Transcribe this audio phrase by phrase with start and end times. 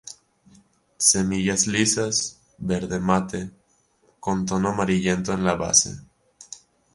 [1.11, 3.51] Semillas lisas, verde mate,
[4.19, 5.95] con tono amarillento en la base.